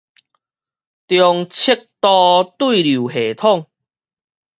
[0.03, 0.15] 中尺度
[2.57, 3.67] 對流系統